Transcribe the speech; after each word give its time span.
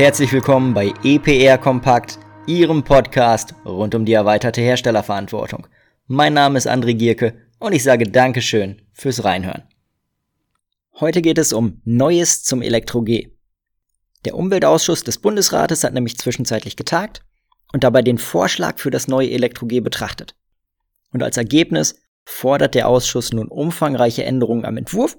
herzlich 0.00 0.32
willkommen 0.32 0.72
bei 0.72 0.94
EPR 1.04 1.58
Kompakt, 1.58 2.18
Ihrem 2.46 2.82
Podcast 2.82 3.54
rund 3.66 3.94
um 3.94 4.06
die 4.06 4.14
erweiterte 4.14 4.62
Herstellerverantwortung. 4.62 5.66
Mein 6.06 6.32
Name 6.32 6.56
ist 6.56 6.66
André 6.66 6.94
Gierke 6.94 7.34
und 7.58 7.74
ich 7.74 7.82
sage 7.82 8.04
Dankeschön 8.04 8.80
fürs 8.94 9.24
Reinhören. 9.24 9.64
Heute 11.00 11.20
geht 11.20 11.36
es 11.36 11.52
um 11.52 11.82
Neues 11.84 12.42
zum 12.44 12.62
Elektro-G. 12.62 13.28
Der 14.24 14.36
Umweltausschuss 14.36 15.04
des 15.04 15.18
Bundesrates 15.18 15.84
hat 15.84 15.92
nämlich 15.92 16.16
zwischenzeitlich 16.16 16.76
getagt 16.76 17.20
und 17.74 17.84
dabei 17.84 18.00
den 18.00 18.16
Vorschlag 18.16 18.78
für 18.78 18.90
das 18.90 19.06
neue 19.06 19.30
Elektro-G 19.30 19.80
betrachtet. 19.80 20.34
Und 21.12 21.22
als 21.22 21.36
Ergebnis 21.36 22.00
fordert 22.24 22.74
der 22.74 22.88
Ausschuss 22.88 23.34
nun 23.34 23.48
umfangreiche 23.48 24.24
Änderungen 24.24 24.64
am 24.64 24.78
Entwurf. 24.78 25.18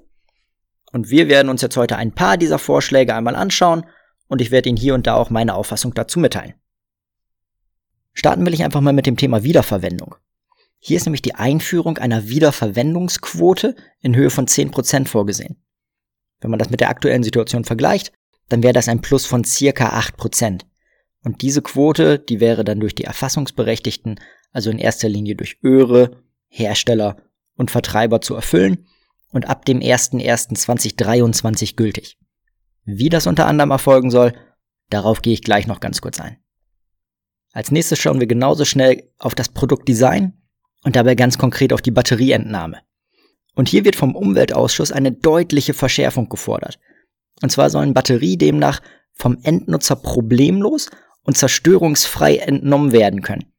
Und 0.90 1.08
wir 1.08 1.28
werden 1.28 1.50
uns 1.50 1.62
jetzt 1.62 1.76
heute 1.76 1.94
ein 1.98 2.10
paar 2.10 2.36
dieser 2.36 2.58
Vorschläge 2.58 3.14
einmal 3.14 3.36
anschauen 3.36 3.86
und 4.32 4.40
ich 4.40 4.50
werde 4.50 4.70
Ihnen 4.70 4.78
hier 4.78 4.94
und 4.94 5.06
da 5.06 5.14
auch 5.14 5.28
meine 5.28 5.54
Auffassung 5.54 5.92
dazu 5.92 6.18
mitteilen. 6.18 6.54
Starten 8.14 8.46
will 8.46 8.54
ich 8.54 8.64
einfach 8.64 8.80
mal 8.80 8.94
mit 8.94 9.04
dem 9.04 9.18
Thema 9.18 9.42
Wiederverwendung. 9.42 10.14
Hier 10.78 10.96
ist 10.96 11.04
nämlich 11.04 11.20
die 11.20 11.34
Einführung 11.34 11.98
einer 11.98 12.28
Wiederverwendungsquote 12.28 13.76
in 14.00 14.16
Höhe 14.16 14.30
von 14.30 14.46
10% 14.46 15.06
vorgesehen. 15.06 15.62
Wenn 16.40 16.50
man 16.50 16.58
das 16.58 16.70
mit 16.70 16.80
der 16.80 16.88
aktuellen 16.88 17.22
Situation 17.22 17.64
vergleicht, 17.64 18.14
dann 18.48 18.62
wäre 18.62 18.72
das 18.72 18.88
ein 18.88 19.02
Plus 19.02 19.26
von 19.26 19.44
circa 19.44 19.98
8%. 20.00 20.62
Und 21.24 21.42
diese 21.42 21.60
Quote, 21.60 22.18
die 22.18 22.40
wäre 22.40 22.64
dann 22.64 22.80
durch 22.80 22.94
die 22.94 23.04
Erfassungsberechtigten, 23.04 24.18
also 24.50 24.70
in 24.70 24.78
erster 24.78 25.10
Linie 25.10 25.36
durch 25.36 25.58
Öre, 25.62 26.22
Hersteller 26.48 27.18
und 27.54 27.70
Vertreiber 27.70 28.22
zu 28.22 28.34
erfüllen 28.34 28.86
und 29.30 29.46
ab 29.46 29.66
dem 29.66 29.80
01.01.2023 29.80 31.76
gültig. 31.76 32.16
Wie 32.84 33.08
das 33.08 33.26
unter 33.26 33.46
anderem 33.46 33.70
erfolgen 33.70 34.10
soll, 34.10 34.32
darauf 34.90 35.22
gehe 35.22 35.34
ich 35.34 35.42
gleich 35.42 35.66
noch 35.66 35.80
ganz 35.80 36.00
kurz 36.00 36.20
ein. 36.20 36.38
Als 37.52 37.70
nächstes 37.70 37.98
schauen 37.98 38.20
wir 38.20 38.26
genauso 38.26 38.64
schnell 38.64 39.10
auf 39.18 39.34
das 39.34 39.50
Produktdesign 39.50 40.32
und 40.84 40.96
dabei 40.96 41.14
ganz 41.14 41.38
konkret 41.38 41.72
auf 41.72 41.82
die 41.82 41.90
Batterieentnahme. 41.90 42.80
Und 43.54 43.68
hier 43.68 43.84
wird 43.84 43.96
vom 43.96 44.16
Umweltausschuss 44.16 44.92
eine 44.92 45.12
deutliche 45.12 45.74
Verschärfung 45.74 46.28
gefordert. 46.28 46.78
Und 47.42 47.52
zwar 47.52 47.70
sollen 47.70 47.94
Batterie 47.94 48.38
demnach 48.38 48.80
vom 49.12 49.38
Endnutzer 49.42 49.96
problemlos 49.96 50.90
und 51.22 51.36
zerstörungsfrei 51.36 52.38
entnommen 52.38 52.92
werden 52.92 53.20
können. 53.20 53.52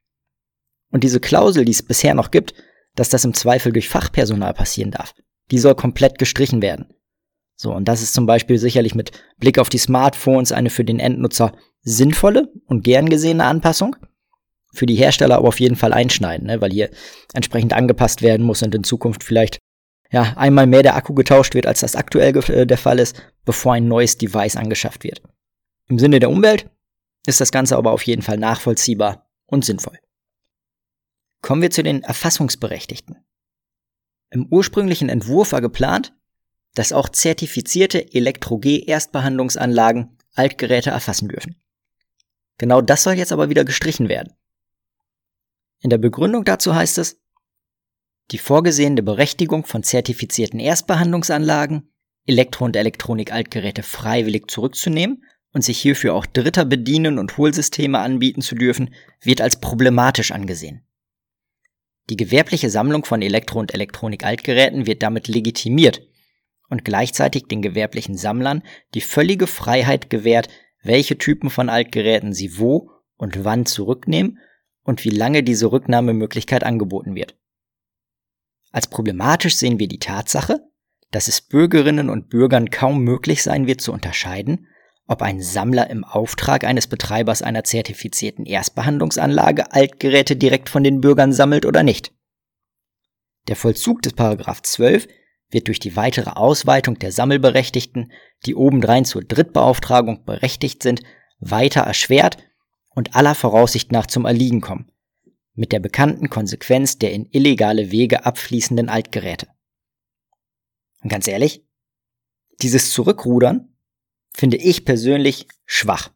Und 0.91 1.03
diese 1.03 1.19
Klausel, 1.19 1.65
die 1.65 1.71
es 1.71 1.83
bisher 1.83 2.15
noch 2.15 2.31
gibt, 2.31 2.53
dass 2.95 3.09
das 3.09 3.25
im 3.25 3.33
Zweifel 3.33 3.71
durch 3.71 3.89
Fachpersonal 3.89 4.53
passieren 4.53 4.91
darf, 4.91 5.13
die 5.51 5.59
soll 5.59 5.75
komplett 5.75 6.17
gestrichen 6.19 6.61
werden. 6.61 6.93
So, 7.63 7.73
und 7.73 7.87
das 7.87 8.01
ist 8.01 8.13
zum 8.13 8.25
Beispiel 8.25 8.57
sicherlich 8.57 8.93
mit 8.93 9.11
Blick 9.37 9.57
auf 9.57 9.69
die 9.69 9.77
Smartphones 9.77 10.51
eine 10.51 10.69
für 10.69 10.83
den 10.83 10.99
Endnutzer 10.99 11.53
sinnvolle 11.81 12.51
und 12.65 12.83
gern 12.83 13.07
gesehene 13.07 13.45
Anpassung. 13.45 13.95
Für 14.73 14.85
die 14.85 14.95
Hersteller 14.95 15.37
aber 15.37 15.47
auf 15.47 15.61
jeden 15.61 15.77
Fall 15.77 15.93
einschneiden, 15.93 16.47
ne, 16.47 16.59
weil 16.59 16.71
hier 16.71 16.89
entsprechend 17.33 17.71
angepasst 17.71 18.21
werden 18.21 18.45
muss 18.45 18.63
und 18.63 18.75
in 18.75 18.83
Zukunft 18.83 19.23
vielleicht 19.23 19.59
ja 20.11 20.33
einmal 20.35 20.67
mehr 20.67 20.83
der 20.83 20.97
Akku 20.97 21.13
getauscht 21.13 21.53
wird, 21.53 21.65
als 21.65 21.79
das 21.79 21.95
aktuell 21.95 22.35
äh, 22.35 22.67
der 22.67 22.77
Fall 22.77 22.99
ist, 22.99 23.23
bevor 23.45 23.75
ein 23.75 23.87
neues 23.87 24.17
Device 24.17 24.57
angeschafft 24.57 25.05
wird. 25.05 25.21
Im 25.87 25.99
Sinne 25.99 26.19
der 26.19 26.31
Umwelt 26.31 26.69
ist 27.25 27.39
das 27.39 27.53
Ganze 27.53 27.77
aber 27.77 27.93
auf 27.93 28.03
jeden 28.03 28.23
Fall 28.23 28.37
nachvollziehbar 28.37 29.29
und 29.45 29.63
sinnvoll. 29.63 29.99
Kommen 31.41 31.61
wir 31.61 31.71
zu 31.71 31.81
den 31.81 32.03
Erfassungsberechtigten. 32.03 33.23
Im 34.31 34.47
ursprünglichen 34.47 35.07
Entwurf 35.07 35.53
war 35.53 35.61
geplant, 35.61 36.13
dass 36.75 36.93
auch 36.93 37.09
zertifizierte 37.09 38.13
Elektro-G-Erstbehandlungsanlagen 38.13 40.17
Altgeräte 40.35 40.89
erfassen 40.89 41.29
dürfen. 41.29 41.61
Genau 42.57 42.81
das 42.81 43.03
soll 43.03 43.13
jetzt 43.13 43.31
aber 43.31 43.49
wieder 43.49 43.65
gestrichen 43.65 44.09
werden. 44.09 44.33
In 45.81 45.89
der 45.89 45.97
Begründung 45.97 46.45
dazu 46.45 46.73
heißt 46.73 46.97
es, 46.97 47.19
die 48.31 48.37
vorgesehene 48.37 49.03
Berechtigung 49.03 49.65
von 49.65 49.83
zertifizierten 49.83 50.59
Erstbehandlungsanlagen, 50.59 51.91
Elektro- 52.25 52.65
und 52.65 52.75
Elektronik-Altgeräte 52.75 53.83
freiwillig 53.83 54.49
zurückzunehmen 54.49 55.23
und 55.51 55.63
sich 55.63 55.79
hierfür 55.79 56.15
auch 56.15 56.25
Dritter 56.25 56.65
bedienen 56.65 57.19
und 57.19 57.37
Hohlsysteme 57.37 57.99
anbieten 57.99 58.41
zu 58.41 58.55
dürfen, 58.55 58.93
wird 59.21 59.41
als 59.41 59.59
problematisch 59.59 60.31
angesehen. 60.31 60.87
Die 62.09 62.15
gewerbliche 62.15 62.69
Sammlung 62.69 63.05
von 63.05 63.21
Elektro- 63.21 63.59
und 63.59 63.73
Elektronik-Altgeräten 63.73 64.87
wird 64.87 65.03
damit 65.03 65.27
legitimiert 65.27 66.01
und 66.73 66.83
gleichzeitig 66.83 67.43
den 67.43 67.61
gewerblichen 67.61 68.17
Sammlern 68.17 68.63
die 68.95 69.01
völlige 69.01 69.45
Freiheit 69.45 70.09
gewährt, 70.09 70.49
welche 70.81 71.19
Typen 71.19 71.51
von 71.51 71.69
Altgeräten 71.69 72.33
sie 72.33 72.57
wo 72.57 72.89
und 73.15 73.45
wann 73.45 73.67
zurücknehmen 73.67 74.39
und 74.81 75.05
wie 75.05 75.11
lange 75.11 75.43
diese 75.43 75.71
Rücknahmemöglichkeit 75.71 76.63
angeboten 76.63 77.13
wird. 77.13 77.37
Als 78.71 78.87
problematisch 78.87 79.55
sehen 79.55 79.77
wir 79.77 79.87
die 79.87 79.99
Tatsache, 79.99 80.61
dass 81.11 81.27
es 81.27 81.41
Bürgerinnen 81.41 82.09
und 82.09 82.29
Bürgern 82.29 82.71
kaum 82.71 83.03
möglich 83.03 83.43
sein 83.43 83.67
wird 83.67 83.79
zu 83.79 83.93
unterscheiden, 83.93 84.65
ob 85.05 85.21
ein 85.21 85.43
Sammler 85.43 85.91
im 85.91 86.03
Auftrag 86.03 86.63
eines 86.63 86.87
Betreibers 86.87 87.43
einer 87.43 87.63
zertifizierten 87.63 88.47
Erstbehandlungsanlage 88.47 89.71
Altgeräte 89.71 90.35
direkt 90.35 90.69
von 90.69 90.83
den 90.83 91.01
Bürgern 91.01 91.33
sammelt 91.33 91.67
oder 91.67 91.83
nicht. 91.83 92.11
Der 93.47 93.55
Vollzug 93.55 94.01
des 94.01 94.13
Paragraph 94.13 94.63
12 94.63 95.07
wird 95.53 95.67
durch 95.67 95.79
die 95.79 95.95
weitere 95.95 96.31
Ausweitung 96.31 96.99
der 96.99 97.11
Sammelberechtigten, 97.11 98.11
die 98.45 98.55
obendrein 98.55 99.05
zur 99.05 99.23
Drittbeauftragung 99.23 100.25
berechtigt 100.25 100.83
sind, 100.83 101.01
weiter 101.39 101.81
erschwert 101.81 102.37
und 102.89 103.15
aller 103.15 103.35
Voraussicht 103.35 103.91
nach 103.91 104.07
zum 104.07 104.25
Erliegen 104.25 104.61
kommen, 104.61 104.91
mit 105.53 105.71
der 105.71 105.79
bekannten 105.79 106.29
Konsequenz 106.29 106.97
der 106.97 107.11
in 107.11 107.27
illegale 107.31 107.91
Wege 107.91 108.25
abfließenden 108.25 108.89
Altgeräte. 108.89 109.47
Und 111.01 111.09
ganz 111.09 111.27
ehrlich, 111.27 111.65
dieses 112.61 112.91
Zurückrudern 112.91 113.75
finde 114.33 114.57
ich 114.57 114.85
persönlich 114.85 115.47
schwach. 115.65 116.11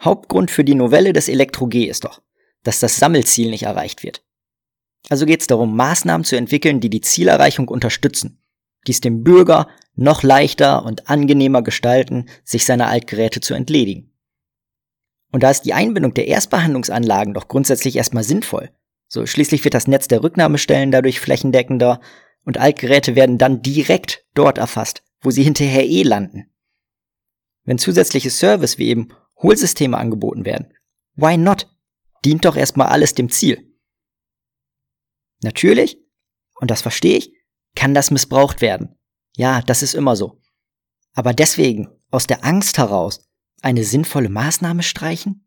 Hauptgrund 0.00 0.50
für 0.50 0.64
die 0.64 0.74
Novelle 0.74 1.12
des 1.12 1.28
Elektro-G 1.28 1.84
ist 1.84 2.04
doch, 2.04 2.22
dass 2.62 2.80
das 2.80 2.98
Sammelziel 2.98 3.50
nicht 3.50 3.62
erreicht 3.62 4.02
wird. 4.02 4.24
Also 5.08 5.26
geht 5.26 5.40
es 5.40 5.46
darum, 5.46 5.76
Maßnahmen 5.76 6.24
zu 6.24 6.36
entwickeln, 6.36 6.80
die 6.80 6.90
die 6.90 7.00
Zielerreichung 7.00 7.68
unterstützen, 7.68 8.40
die 8.86 8.92
es 8.92 9.00
dem 9.00 9.22
Bürger 9.22 9.68
noch 9.94 10.22
leichter 10.22 10.84
und 10.84 11.08
angenehmer 11.08 11.62
gestalten, 11.62 12.26
sich 12.42 12.64
seiner 12.64 12.88
Altgeräte 12.88 13.40
zu 13.40 13.54
entledigen. 13.54 14.10
Und 15.30 15.42
da 15.42 15.50
ist 15.50 15.62
die 15.62 15.74
Einbindung 15.74 16.14
der 16.14 16.28
Erstbehandlungsanlagen 16.28 17.34
doch 17.34 17.48
grundsätzlich 17.48 17.96
erstmal 17.96 18.24
sinnvoll. 18.24 18.70
So 19.08 19.26
schließlich 19.26 19.64
wird 19.64 19.74
das 19.74 19.86
Netz 19.86 20.08
der 20.08 20.22
Rücknahmestellen 20.22 20.90
dadurch 20.90 21.20
flächendeckender 21.20 22.00
und 22.44 22.58
Altgeräte 22.58 23.14
werden 23.14 23.38
dann 23.38 23.62
direkt 23.62 24.24
dort 24.34 24.58
erfasst, 24.58 25.02
wo 25.20 25.30
sie 25.30 25.42
hinterher 25.42 25.86
eh 25.86 26.02
landen. 26.02 26.50
Wenn 27.64 27.78
zusätzliche 27.78 28.30
Service 28.30 28.78
wie 28.78 28.88
eben 28.88 29.08
Hohlsysteme 29.42 29.96
angeboten 29.96 30.44
werden, 30.44 30.72
why 31.16 31.36
not? 31.36 31.68
Dient 32.24 32.44
doch 32.44 32.56
erstmal 32.56 32.88
alles 32.88 33.14
dem 33.14 33.30
Ziel. 33.30 33.73
Natürlich, 35.44 35.98
und 36.54 36.70
das 36.70 36.80
verstehe 36.80 37.18
ich, 37.18 37.32
kann 37.76 37.92
das 37.92 38.10
missbraucht 38.10 38.62
werden. 38.62 38.96
Ja, 39.36 39.60
das 39.60 39.82
ist 39.82 39.94
immer 39.94 40.16
so. 40.16 40.40
Aber 41.12 41.34
deswegen, 41.34 41.88
aus 42.10 42.26
der 42.26 42.44
Angst 42.44 42.78
heraus, 42.78 43.28
eine 43.60 43.84
sinnvolle 43.84 44.30
Maßnahme 44.30 44.82
streichen? 44.82 45.46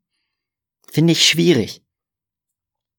Finde 0.88 1.14
ich 1.14 1.28
schwierig. 1.28 1.84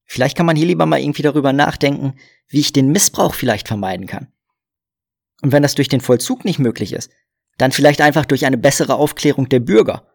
Vielleicht 0.05 0.35
kann 0.35 0.45
man 0.45 0.57
hier 0.57 0.65
lieber 0.65 0.85
mal 0.85 0.99
irgendwie 0.99 1.21
darüber 1.21 1.53
nachdenken, 1.53 2.19
wie 2.47 2.59
ich 2.59 2.73
den 2.73 2.91
Missbrauch 2.91 3.33
vielleicht 3.33 3.69
vermeiden 3.69 4.05
kann. 4.05 4.27
Und 5.41 5.53
wenn 5.53 5.63
das 5.63 5.75
durch 5.75 5.87
den 5.87 6.01
Vollzug 6.01 6.43
nicht 6.43 6.59
möglich 6.59 6.91
ist, 6.91 7.11
dann 7.57 7.71
vielleicht 7.71 8.01
einfach 8.01 8.25
durch 8.25 8.45
eine 8.45 8.57
bessere 8.57 8.95
Aufklärung 8.95 9.47
der 9.47 9.61
Bürger. 9.61 10.05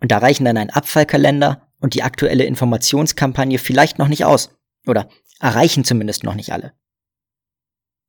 Und 0.00 0.12
da 0.12 0.18
reichen 0.18 0.44
dann 0.44 0.56
ein 0.56 0.70
Abfallkalender 0.70 1.72
und 1.80 1.94
die 1.94 2.04
aktuelle 2.04 2.44
Informationskampagne 2.44 3.58
vielleicht 3.58 3.98
noch 3.98 4.08
nicht 4.08 4.24
aus. 4.24 4.55
Oder 4.86 5.08
erreichen 5.40 5.84
zumindest 5.84 6.24
noch 6.24 6.34
nicht 6.34 6.52
alle. 6.52 6.72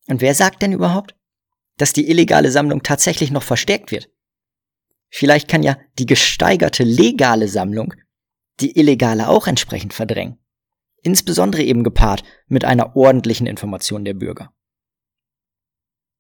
Und 0.08 0.22
wer 0.22 0.36
sagt 0.36 0.62
denn 0.62 0.72
überhaupt, 0.72 1.16
dass 1.78 1.94
die 1.94 2.10
illegale 2.10 2.52
Sammlung 2.52 2.84
tatsächlich 2.84 3.32
noch 3.32 3.44
verstärkt 3.44 3.92
wird? 3.92 4.10
Vielleicht 5.10 5.48
kann 5.48 5.64
ja 5.64 5.78
die 6.00 6.06
gesteigerte 6.06 6.84
legale 6.84 7.48
Sammlung 7.48 7.94
die 8.60 8.78
illegale 8.78 9.30
auch 9.30 9.48
entsprechend 9.48 9.94
verdrängen. 9.94 10.40
Insbesondere 11.04 11.64
eben 11.64 11.84
gepaart 11.84 12.24
mit 12.48 12.66
einer 12.66 12.96
ordentlichen 12.96 13.48
Information 13.48 14.04
der 14.04 14.16
Bürger. 14.16 14.54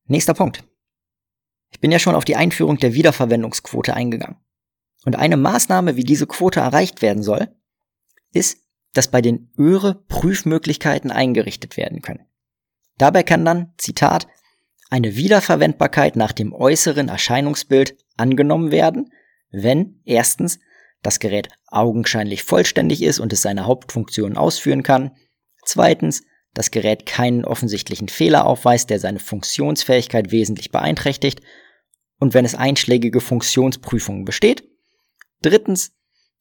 Nächster 0.05 0.33
Punkt. 0.33 0.63
Ich 1.71 1.79
bin 1.79 1.91
ja 1.91 1.99
schon 1.99 2.15
auf 2.15 2.25
die 2.25 2.35
Einführung 2.35 2.77
der 2.77 2.93
Wiederverwendungsquote 2.93 3.93
eingegangen. 3.93 4.37
Und 5.03 5.15
eine 5.15 5.37
Maßnahme, 5.37 5.95
wie 5.95 6.03
diese 6.03 6.27
Quote 6.27 6.59
erreicht 6.59 7.01
werden 7.01 7.23
soll, 7.23 7.53
ist, 8.31 8.66
dass 8.93 9.09
bei 9.09 9.21
den 9.21 9.51
Öre 9.57 9.95
Prüfmöglichkeiten 10.07 11.11
eingerichtet 11.11 11.77
werden 11.77 12.01
können. 12.01 12.25
Dabei 12.97 13.23
kann 13.23 13.45
dann, 13.45 13.73
Zitat, 13.77 14.27
eine 14.89 15.15
Wiederverwendbarkeit 15.15 16.15
nach 16.15 16.31
dem 16.31 16.53
äußeren 16.53 17.09
Erscheinungsbild 17.09 17.97
angenommen 18.15 18.71
werden, 18.71 19.11
wenn 19.51 20.01
erstens 20.05 20.59
das 21.03 21.19
Gerät 21.19 21.49
augenscheinlich 21.67 22.43
vollständig 22.43 23.03
ist 23.03 23.19
und 23.19 23.33
es 23.33 23.41
seine 23.41 23.65
Hauptfunktion 23.65 24.37
ausführen 24.37 24.83
kann, 24.83 25.11
zweitens 25.63 26.23
das 26.53 26.71
Gerät 26.71 27.05
keinen 27.05 27.45
offensichtlichen 27.45 28.09
Fehler 28.09 28.47
aufweist, 28.47 28.89
der 28.89 28.99
seine 28.99 29.19
Funktionsfähigkeit 29.19 30.31
wesentlich 30.31 30.71
beeinträchtigt, 30.71 31.41
und 32.19 32.33
wenn 32.33 32.45
es 32.45 32.55
einschlägige 32.55 33.21
Funktionsprüfungen 33.21 34.25
besteht, 34.25 34.63
drittens 35.43 35.91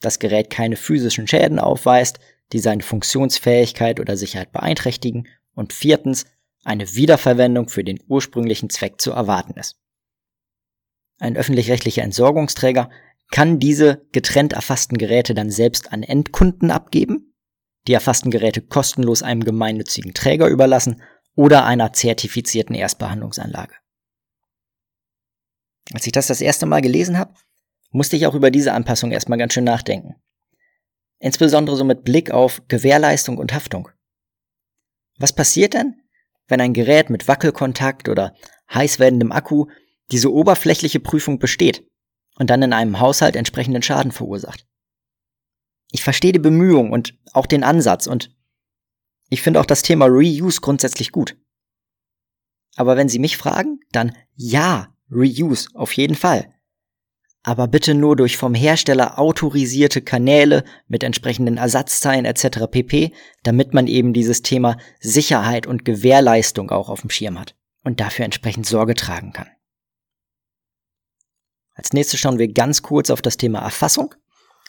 das 0.00 0.18
Gerät 0.18 0.48
keine 0.48 0.76
physischen 0.76 1.26
Schäden 1.26 1.58
aufweist, 1.58 2.18
die 2.52 2.58
seine 2.58 2.82
Funktionsfähigkeit 2.82 4.00
oder 4.00 4.16
Sicherheit 4.16 4.52
beeinträchtigen, 4.52 5.28
und 5.56 5.72
viertens 5.72 6.26
eine 6.64 6.94
Wiederverwendung 6.94 7.68
für 7.68 7.82
den 7.82 7.98
ursprünglichen 8.06 8.70
Zweck 8.70 9.00
zu 9.00 9.10
erwarten 9.10 9.58
ist. 9.58 9.76
Ein 11.18 11.36
öffentlich-rechtlicher 11.36 12.02
Entsorgungsträger 12.02 12.90
kann 13.30 13.58
diese 13.58 14.06
getrennt 14.12 14.52
erfassten 14.52 14.98
Geräte 14.98 15.34
dann 15.34 15.50
selbst 15.50 15.92
an 15.92 16.02
Endkunden 16.02 16.70
abgeben, 16.70 17.34
die 17.88 17.94
erfassten 17.94 18.30
Geräte 18.30 18.60
kostenlos 18.60 19.22
einem 19.22 19.44
gemeinnützigen 19.44 20.12
Träger 20.12 20.48
überlassen 20.48 21.02
oder 21.34 21.64
einer 21.64 21.92
zertifizierten 21.92 22.74
Erstbehandlungsanlage. 22.74 23.74
Als 25.92 26.06
ich 26.06 26.12
das 26.12 26.26
das 26.26 26.40
erste 26.40 26.66
Mal 26.66 26.82
gelesen 26.82 27.18
habe, 27.18 27.34
musste 27.90 28.16
ich 28.16 28.26
auch 28.26 28.34
über 28.34 28.50
diese 28.50 28.72
Anpassung 28.72 29.12
erstmal 29.12 29.38
ganz 29.38 29.54
schön 29.54 29.64
nachdenken. 29.64 30.16
Insbesondere 31.18 31.76
so 31.76 31.84
mit 31.84 32.04
Blick 32.04 32.30
auf 32.30 32.62
Gewährleistung 32.68 33.38
und 33.38 33.52
Haftung. 33.52 33.88
Was 35.18 35.34
passiert 35.34 35.74
denn, 35.74 36.02
wenn 36.48 36.60
ein 36.60 36.74
Gerät 36.74 37.10
mit 37.10 37.26
Wackelkontakt 37.26 38.08
oder 38.08 38.34
heiß 38.72 38.98
werdendem 38.98 39.32
Akku 39.32 39.66
diese 40.12 40.32
oberflächliche 40.32 41.00
Prüfung 41.00 41.38
besteht 41.38 41.86
und 42.36 42.50
dann 42.50 42.62
in 42.62 42.72
einem 42.72 43.00
Haushalt 43.00 43.36
entsprechenden 43.36 43.82
Schaden 43.82 44.12
verursacht? 44.12 44.66
Ich 45.90 46.04
verstehe 46.04 46.32
die 46.32 46.38
Bemühung 46.38 46.92
und 46.92 47.18
auch 47.32 47.46
den 47.46 47.64
Ansatz 47.64 48.06
und 48.06 48.30
ich 49.28 49.42
finde 49.42 49.60
auch 49.60 49.66
das 49.66 49.82
Thema 49.82 50.06
Reuse 50.06 50.60
grundsätzlich 50.60 51.12
gut. 51.12 51.36
Aber 52.76 52.96
wenn 52.96 53.08
Sie 53.08 53.18
mich 53.18 53.36
fragen, 53.36 53.80
dann 53.90 54.14
ja, 54.34 54.94
Reuse 55.10 55.68
auf 55.74 55.92
jeden 55.92 56.14
Fall. 56.14 56.52
Aber 57.48 57.68
bitte 57.68 57.94
nur 57.94 58.16
durch 58.16 58.36
vom 58.36 58.54
Hersteller 58.54 59.20
autorisierte 59.20 60.02
Kanäle 60.02 60.64
mit 60.88 61.04
entsprechenden 61.04 61.58
Ersatzteilen 61.58 62.24
etc. 62.24 62.66
pp, 62.68 63.12
damit 63.44 63.72
man 63.72 63.86
eben 63.86 64.12
dieses 64.12 64.42
Thema 64.42 64.78
Sicherheit 64.98 65.68
und 65.68 65.84
Gewährleistung 65.84 66.72
auch 66.72 66.88
auf 66.88 67.02
dem 67.02 67.10
Schirm 67.10 67.38
hat 67.38 67.54
und 67.84 68.00
dafür 68.00 68.24
entsprechend 68.24 68.66
Sorge 68.66 68.96
tragen 68.96 69.32
kann. 69.32 69.46
Als 71.74 71.92
nächstes 71.92 72.18
schauen 72.18 72.40
wir 72.40 72.52
ganz 72.52 72.82
kurz 72.82 73.10
auf 73.10 73.22
das 73.22 73.36
Thema 73.36 73.60
Erfassung. 73.60 74.12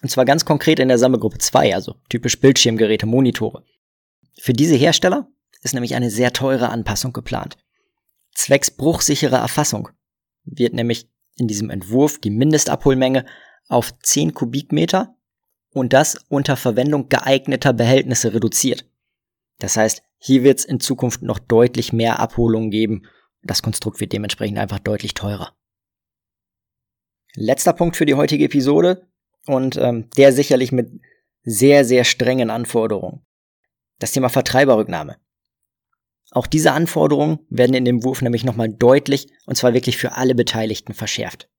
Und 0.04 0.10
zwar 0.10 0.26
ganz 0.26 0.46
konkret 0.46 0.78
in 0.78 0.90
der 0.90 1.00
Sammelgruppe 1.00 1.40
2, 1.40 1.74
also 1.74 1.96
typisch 2.10 2.40
Bildschirmgeräte, 2.40 3.08
Monitore. 3.08 3.64
Für 4.40 4.54
diese 4.54 4.76
Hersteller 4.76 5.28
ist 5.64 5.74
nämlich 5.74 5.96
eine 5.96 6.12
sehr 6.12 6.32
teure 6.32 6.70
Anpassung 6.70 7.12
geplant. 7.12 7.58
Zwecks 8.36 8.70
bruchsichere 8.70 9.38
Erfassung 9.38 9.90
wird 10.46 10.76
nämlich 10.76 11.10
in 11.38 11.48
diesem 11.48 11.70
Entwurf 11.70 12.20
die 12.20 12.30
Mindestabholmenge 12.30 13.26
auf 13.68 13.98
10 14.00 14.34
Kubikmeter 14.34 15.16
und 15.72 15.94
das 15.94 16.18
unter 16.30 16.58
Verwendung 16.58 17.10
geeigneter 17.10 17.74
Behältnisse 17.74 18.34
reduziert. 18.34 18.90
Das 19.60 19.78
heißt, 19.78 20.04
hier 20.18 20.44
wird 20.44 20.60
es 20.60 20.66
in 20.66 20.80
Zukunft 20.80 21.22
noch 21.22 21.40
deutlich 21.40 21.94
mehr 21.94 22.20
Abholungen 22.20 22.72
geben. 22.72 23.04
Das 23.44 23.62
Konstrukt 23.62 24.00
wird 24.00 24.14
dementsprechend 24.14 24.58
einfach 24.58 24.80
deutlich 24.80 25.14
teurer. 25.14 25.56
Letzter 27.36 27.74
Punkt 27.74 27.96
für 27.96 28.06
die 28.06 28.16
heutige 28.16 28.46
Episode 28.46 29.08
und 29.46 29.78
ähm, 29.78 30.10
der 30.18 30.34
sicherlich 30.34 30.72
mit 30.72 30.90
sehr, 31.44 31.86
sehr 31.86 32.04
strengen 32.04 32.50
Anforderungen. 32.50 33.26
Das 34.00 34.12
Thema 34.12 34.30
Vertreiberrücknahme. 34.30 35.18
Auch 36.32 36.48
diese 36.48 36.74
Anforderungen 36.74 37.40
werden 37.50 37.74
in 37.74 37.86
dem 37.86 38.04
Wurf 38.04 38.22
nämlich 38.22 38.44
nochmal 38.44 38.70
deutlich 38.70 39.28
und 39.46 39.56
zwar 39.56 39.74
wirklich 39.74 39.98
für 39.98 40.14
alle 40.14 40.36
Beteiligten 40.36 40.94
verschärft. 40.94 41.50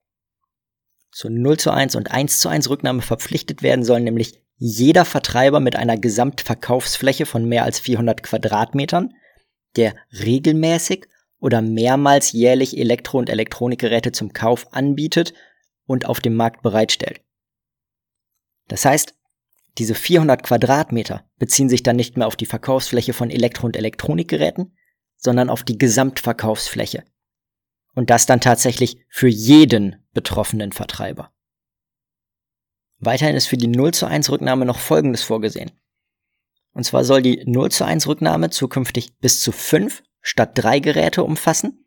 Zu 1.10 1.30
0 1.30 1.58
zu 1.58 1.70
1 1.70 1.96
und 1.96 2.10
1 2.10 2.38
zu 2.38 2.48
1 2.48 2.68
Rücknahme 2.68 3.02
verpflichtet 3.02 3.62
werden 3.62 3.84
sollen 3.84 4.04
nämlich 4.04 4.42
jeder 4.56 5.04
Vertreiber 5.04 5.60
mit 5.60 5.76
einer 5.76 5.96
Gesamtverkaufsfläche 5.96 7.26
von 7.26 7.44
mehr 7.44 7.64
als 7.64 7.78
400 7.80 8.22
Quadratmetern, 8.22 9.14
der 9.76 9.94
regelmäßig 10.12 11.06
oder 11.40 11.62
mehrmals 11.62 12.32
jährlich 12.32 12.76
Elektro- 12.76 13.18
und 13.18 13.30
Elektronikgeräte 13.30 14.12
zum 14.12 14.32
Kauf 14.32 14.72
anbietet 14.72 15.32
und 15.86 16.06
auf 16.06 16.20
dem 16.20 16.34
Markt 16.34 16.62
bereitstellt. 16.62 17.20
Das 18.66 18.84
heißt, 18.84 19.14
diese 19.78 19.94
400 19.94 20.42
Quadratmeter 20.42 21.24
beziehen 21.38 21.68
sich 21.68 21.82
dann 21.82 21.96
nicht 21.96 22.16
mehr 22.16 22.26
auf 22.26 22.36
die 22.36 22.46
Verkaufsfläche 22.46 23.12
von 23.12 23.30
Elektro- 23.30 23.66
und 23.66 23.76
Elektronikgeräten, 23.76 24.76
sondern 25.16 25.50
auf 25.50 25.62
die 25.62 25.78
Gesamtverkaufsfläche. 25.78 27.04
Und 27.94 28.10
das 28.10 28.26
dann 28.26 28.40
tatsächlich 28.40 28.98
für 29.08 29.28
jeden 29.28 29.96
betroffenen 30.12 30.72
Vertreiber. 30.72 31.32
Weiterhin 32.98 33.36
ist 33.36 33.46
für 33.46 33.56
die 33.56 33.68
0 33.68 33.94
zu 33.94 34.06
1 34.06 34.30
Rücknahme 34.30 34.64
noch 34.64 34.78
Folgendes 34.78 35.22
vorgesehen. 35.22 35.70
Und 36.72 36.84
zwar 36.84 37.04
soll 37.04 37.22
die 37.22 37.44
0 37.46 37.70
zu 37.70 37.84
1 37.84 38.06
Rücknahme 38.06 38.50
zukünftig 38.50 39.16
bis 39.18 39.40
zu 39.40 39.52
5 39.52 40.02
statt 40.20 40.50
3 40.54 40.80
Geräte 40.80 41.24
umfassen. 41.24 41.86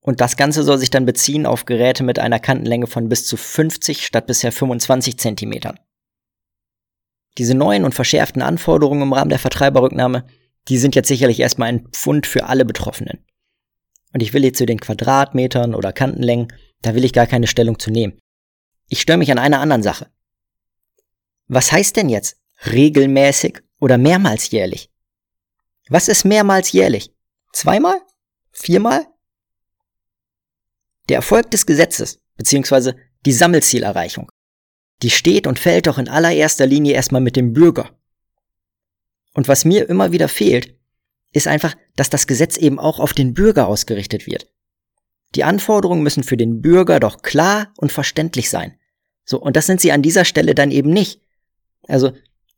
Und 0.00 0.20
das 0.20 0.36
Ganze 0.36 0.64
soll 0.64 0.78
sich 0.78 0.90
dann 0.90 1.06
beziehen 1.06 1.46
auf 1.46 1.64
Geräte 1.64 2.02
mit 2.02 2.18
einer 2.18 2.40
Kantenlänge 2.40 2.86
von 2.86 3.08
bis 3.08 3.26
zu 3.26 3.36
50 3.36 4.04
statt 4.04 4.26
bisher 4.26 4.52
25 4.52 5.18
Zentimetern. 5.18 5.78
Diese 7.38 7.54
neuen 7.54 7.84
und 7.84 7.94
verschärften 7.94 8.42
Anforderungen 8.42 9.02
im 9.02 9.12
Rahmen 9.12 9.30
der 9.30 9.38
Vertreiberrücknahme, 9.38 10.26
die 10.68 10.78
sind 10.78 10.94
jetzt 10.94 11.08
sicherlich 11.08 11.40
erstmal 11.40 11.68
ein 11.68 11.88
Pfund 11.88 12.26
für 12.26 12.44
alle 12.46 12.64
Betroffenen. 12.64 13.24
Und 14.12 14.22
ich 14.22 14.32
will 14.32 14.44
jetzt 14.44 14.58
zu 14.58 14.66
den 14.66 14.80
Quadratmetern 14.80 15.74
oder 15.74 15.92
Kantenlängen, 15.92 16.52
da 16.82 16.94
will 16.94 17.04
ich 17.04 17.12
gar 17.12 17.26
keine 17.26 17.46
Stellung 17.46 17.78
zu 17.78 17.90
nehmen. 17.90 18.18
Ich 18.88 19.00
störe 19.00 19.18
mich 19.18 19.32
an 19.32 19.38
einer 19.38 19.60
anderen 19.60 19.82
Sache. 19.82 20.10
Was 21.48 21.72
heißt 21.72 21.96
denn 21.96 22.08
jetzt 22.08 22.36
regelmäßig 22.70 23.60
oder 23.80 23.98
mehrmals 23.98 24.50
jährlich? 24.50 24.90
Was 25.88 26.08
ist 26.08 26.24
mehrmals 26.24 26.72
jährlich? 26.72 27.12
Zweimal? 27.52 28.00
Viermal? 28.50 29.06
Der 31.08 31.16
Erfolg 31.16 31.50
des 31.50 31.66
Gesetzes, 31.66 32.20
beziehungsweise 32.36 32.96
die 33.24 33.32
Sammelzielerreichung, 33.32 34.30
die 35.02 35.10
steht 35.10 35.46
und 35.46 35.58
fällt 35.58 35.86
doch 35.86 35.98
in 35.98 36.08
allererster 36.08 36.66
Linie 36.66 36.94
erstmal 36.94 37.20
mit 37.20 37.36
dem 37.36 37.52
Bürger. 37.52 37.90
Und 39.34 39.48
was 39.48 39.64
mir 39.64 39.88
immer 39.88 40.12
wieder 40.12 40.28
fehlt, 40.28 40.76
ist 41.32 41.48
einfach, 41.48 41.74
dass 41.96 42.10
das 42.10 42.26
Gesetz 42.26 42.56
eben 42.56 42.78
auch 42.78 43.00
auf 43.00 43.12
den 43.12 43.34
Bürger 43.34 43.66
ausgerichtet 43.66 44.26
wird. 44.26 44.46
Die 45.34 45.44
Anforderungen 45.44 46.02
müssen 46.02 46.22
für 46.22 46.36
den 46.36 46.60
Bürger 46.60 47.00
doch 47.00 47.22
klar 47.22 47.72
und 47.78 47.90
verständlich 47.90 48.50
sein. 48.50 48.78
So, 49.24 49.40
und 49.40 49.56
das 49.56 49.66
sind 49.66 49.80
sie 49.80 49.92
an 49.92 50.02
dieser 50.02 50.24
Stelle 50.24 50.54
dann 50.54 50.70
eben 50.70 50.90
nicht. 50.90 51.22
Also, 51.88 52.12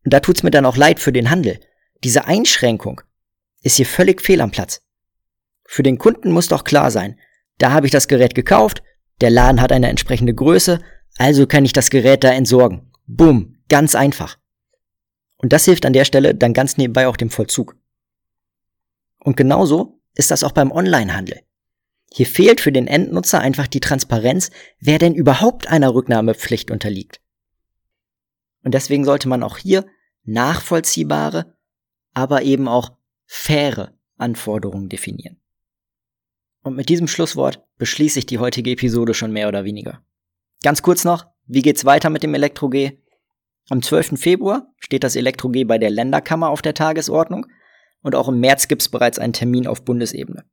da 0.05 0.21
tut's 0.21 0.43
mir 0.43 0.51
dann 0.51 0.67
auch 0.67 0.77
leid 0.77 0.99
für 0.99 1.13
den 1.13 1.31
Handel. 1.31 1.61
Diese 2.03 2.27
Einschränkung 2.27 3.01
ist 3.63 3.77
hier 3.77 3.87
völlig 3.87 4.21
fehl 4.21 4.41
am 4.41 4.51
Platz. 4.51 4.83
Für 5.65 5.83
den 5.83 5.99
Kunden 5.99 6.33
muss 6.33 6.49
doch 6.49 6.65
klar 6.65 6.91
sein, 6.91 7.19
da 7.59 7.71
habe 7.71 7.87
ich 7.87 7.93
das 7.93 8.09
Gerät 8.09 8.35
gekauft, 8.35 8.83
der 9.21 9.31
Laden 9.31 9.61
hat 9.61 9.73
eine 9.73 9.89
entsprechende 9.89 10.35
Größe, 10.35 10.81
also 11.19 11.47
kann 11.47 11.65
ich 11.65 11.73
das 11.73 11.91
Gerät 11.91 12.25
da 12.25 12.33
entsorgen. 12.33 12.91
Bumm, 13.07 13.59
ganz 13.69 13.95
einfach. 13.95 14.39
Und 15.37 15.53
das 15.53 15.65
hilft 15.65 15.87
an 15.87 15.93
der 15.93 16.05
Stelle 16.05 16.35
dann 16.35 16.55
ganz 16.55 16.77
nebenbei 16.77 17.07
auch 17.07 17.17
dem 17.17 17.31
Vollzug. 17.31 17.77
Und 19.19 19.37
genauso 19.37 20.01
ist 20.15 20.31
das 20.31 20.45
auch 20.45 20.53
beim 20.53 20.73
Onlinehandel. 20.73 21.41
Hier 22.13 22.27
fehlt 22.27 22.61
für 22.61 22.73
den 22.73 22.87
Endnutzer 22.87 23.41
einfach 23.41 23.67
die 23.67 23.81
Transparenz, 23.81 24.51
wer 24.79 24.99
denn 24.99 25.15
überhaupt 25.15 25.69
einer 25.69 25.95
Rücknahmepflicht 25.95 26.71
unterliegt. 26.71 27.21
Und 28.63 28.73
deswegen 28.73 29.05
sollte 29.05 29.29
man 29.29 29.43
auch 29.43 29.59
hier 29.59 29.85
nachvollziehbare, 30.25 31.57
aber 32.13 32.43
eben 32.43 32.69
auch 32.69 32.93
faire 33.27 33.99
Anforderungen 34.17 34.89
definieren. 34.89 35.41
Und 36.63 36.77
mit 36.77 36.89
diesem 36.89 37.09
Schlusswort 37.09 37.63
beschließe 37.77 38.21
ich 38.21 38.27
die 38.27 38.39
heutige 38.39 38.71
Episode 38.71 39.13
schon 39.13 39.33
mehr 39.33 39.49
oder 39.49 39.65
weniger. 39.65 40.03
Ganz 40.65 40.81
kurz 40.81 41.05
noch, 41.05 41.27
wie 41.45 41.61
geht's 41.61 41.85
weiter 41.85 42.09
mit 42.09 42.23
dem 42.23 42.33
Elektro-G? 42.33 42.93
Am 43.69 43.83
12. 43.83 44.19
Februar 44.19 44.73
steht 44.79 45.05
das 45.05 45.15
Elektro-G 45.15 45.65
bei 45.65 45.77
der 45.77 45.91
Länderkammer 45.91 46.49
auf 46.49 46.63
der 46.63 46.73
Tagesordnung 46.73 47.45
und 48.01 48.15
auch 48.15 48.29
im 48.29 48.41
März 48.41 48.67
gibt's 48.67 48.89
bereits 48.89 49.19
einen 49.19 49.35
Termin 49.35 49.67
auf 49.67 49.85
Bundesebene. 49.85 50.47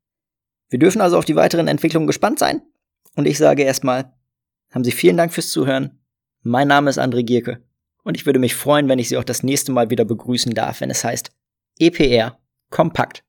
Wir 0.68 0.80
dürfen 0.80 1.00
also 1.00 1.18
auf 1.18 1.24
die 1.24 1.38
weiteren 1.38 1.70
Entwicklungen 1.70 2.08
gespannt 2.08 2.40
sein 2.40 2.62
und 3.16 3.26
ich 3.26 3.38
sage 3.38 3.64
erstmal, 3.64 4.12
haben 4.72 4.84
Sie 4.84 4.92
vielen 4.92 5.16
Dank 5.16 5.32
fürs 5.32 5.50
Zuhören. 5.50 6.02
Mein 6.42 6.68
Name 6.68 6.90
ist 6.90 7.00
André 7.00 7.24
Gierke 7.24 7.64
und 8.04 8.18
ich 8.18 8.26
würde 8.26 8.40
mich 8.40 8.54
freuen, 8.54 8.90
wenn 8.90 9.00
ich 9.00 9.08
Sie 9.08 9.16
auch 9.16 9.24
das 9.24 9.44
nächste 9.44 9.72
Mal 9.72 9.92
wieder 9.92 10.04
begrüßen 10.04 10.54
darf, 10.54 10.82
wenn 10.82 10.90
es 10.90 11.06
heißt 11.06 11.32
EPR 11.80 12.38
Kompakt. 12.70 13.24